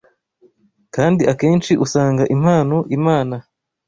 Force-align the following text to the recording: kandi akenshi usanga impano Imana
kandi 0.95 1.21
akenshi 1.31 1.71
usanga 1.85 2.23
impano 2.35 2.77
Imana 2.97 3.35